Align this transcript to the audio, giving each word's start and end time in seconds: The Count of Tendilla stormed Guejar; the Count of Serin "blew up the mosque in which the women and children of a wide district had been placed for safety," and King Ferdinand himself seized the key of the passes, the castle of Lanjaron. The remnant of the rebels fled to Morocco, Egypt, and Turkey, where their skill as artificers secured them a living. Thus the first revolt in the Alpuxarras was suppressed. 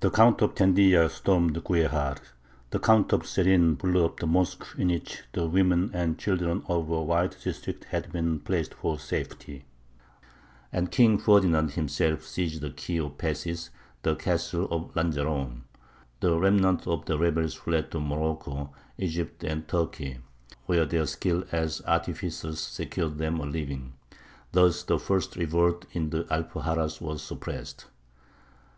The 0.00 0.10
Count 0.10 0.40
of 0.40 0.54
Tendilla 0.54 1.10
stormed 1.10 1.62
Guejar; 1.62 2.16
the 2.70 2.78
Count 2.78 3.12
of 3.12 3.24
Serin 3.24 3.74
"blew 3.76 4.02
up 4.06 4.18
the 4.18 4.26
mosque 4.26 4.64
in 4.78 4.88
which 4.88 5.24
the 5.32 5.46
women 5.46 5.90
and 5.92 6.18
children 6.18 6.62
of 6.68 6.88
a 6.88 7.02
wide 7.02 7.36
district 7.44 7.84
had 7.84 8.10
been 8.10 8.40
placed 8.40 8.72
for 8.72 8.98
safety," 8.98 9.66
and 10.72 10.90
King 10.90 11.18
Ferdinand 11.18 11.72
himself 11.72 12.24
seized 12.24 12.62
the 12.62 12.70
key 12.70 12.96
of 12.98 13.10
the 13.10 13.16
passes, 13.16 13.68
the 14.04 14.14
castle 14.16 14.68
of 14.70 14.90
Lanjaron. 14.96 15.64
The 16.20 16.38
remnant 16.38 16.86
of 16.86 17.04
the 17.04 17.18
rebels 17.18 17.52
fled 17.52 17.90
to 17.90 18.00
Morocco, 18.00 18.72
Egypt, 18.96 19.44
and 19.44 19.68
Turkey, 19.68 20.20
where 20.64 20.86
their 20.86 21.04
skill 21.04 21.44
as 21.52 21.82
artificers 21.86 22.58
secured 22.58 23.18
them 23.18 23.38
a 23.38 23.44
living. 23.44 23.92
Thus 24.50 24.82
the 24.82 24.98
first 24.98 25.36
revolt 25.36 25.84
in 25.92 26.08
the 26.08 26.24
Alpuxarras 26.32 27.02
was 27.02 27.20
suppressed. 27.22 27.84